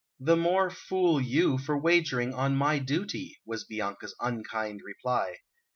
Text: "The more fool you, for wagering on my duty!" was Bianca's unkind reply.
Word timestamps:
"The 0.19 0.35
more 0.35 0.71
fool 0.71 1.21
you, 1.21 1.59
for 1.59 1.77
wagering 1.77 2.33
on 2.33 2.55
my 2.55 2.79
duty!" 2.79 3.39
was 3.45 3.65
Bianca's 3.65 4.15
unkind 4.19 4.81
reply. 4.83 5.35